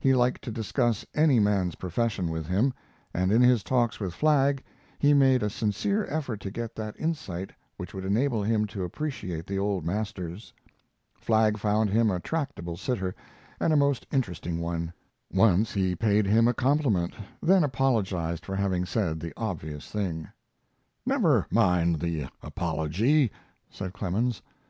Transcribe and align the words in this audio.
He 0.00 0.14
liked 0.14 0.42
to 0.42 0.50
discuss 0.50 1.06
any 1.14 1.40
man's 1.40 1.76
profession 1.76 2.28
with 2.30 2.46
him, 2.46 2.74
and 3.14 3.32
in 3.32 3.40
his 3.40 3.62
talks 3.62 3.98
with 3.98 4.12
Flagg 4.12 4.62
he 4.98 5.14
made 5.14 5.42
a 5.42 5.48
sincere 5.48 6.04
effort 6.10 6.40
to 6.40 6.50
get 6.50 6.76
that 6.76 6.94
insight 7.00 7.52
which 7.78 7.94
would 7.94 8.04
enable 8.04 8.42
him 8.42 8.66
to 8.66 8.84
appreciate 8.84 9.46
the 9.46 9.58
old 9.58 9.86
masters. 9.86 10.52
Flagg 11.14 11.56
found 11.56 11.88
him 11.88 12.10
a 12.10 12.20
tractable 12.20 12.76
sitter, 12.76 13.14
and 13.58 13.72
a 13.72 13.76
most 13.76 14.06
interesting 14.12 14.60
one. 14.60 14.92
Once 15.32 15.72
he 15.72 15.94
paid 15.96 16.26
him 16.26 16.46
a 16.48 16.52
compliment, 16.52 17.14
then 17.42 17.64
apologized 17.64 18.44
for 18.44 18.56
having 18.56 18.84
said 18.84 19.20
the 19.20 19.32
obvious 19.38 19.90
thing. 19.90 20.28
"Never 21.06 21.46
mind 21.50 21.98
the 22.00 22.28
apology," 22.42 23.30
said 23.70 23.94
Clemens. 23.94 24.42